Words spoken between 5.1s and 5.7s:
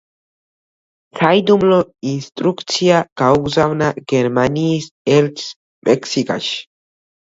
ელჩს